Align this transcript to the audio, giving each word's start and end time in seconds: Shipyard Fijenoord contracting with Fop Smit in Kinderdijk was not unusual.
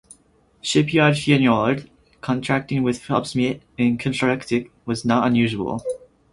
Shipyard 0.63 1.13
Fijenoord 1.13 1.87
contracting 2.21 2.81
with 2.81 2.99
Fop 3.03 3.27
Smit 3.27 3.61
in 3.77 3.99
Kinderdijk 3.99 4.71
was 4.83 5.05
not 5.05 5.27
unusual. 5.27 5.83